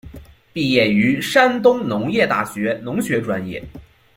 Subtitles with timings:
[0.51, 3.63] 毕业于山东农业大学农学专业。